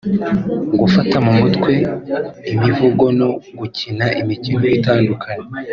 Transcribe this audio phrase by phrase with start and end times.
[0.79, 1.73] gufata mu mutwe
[2.53, 5.45] imivugo no gukina imikino itandukanye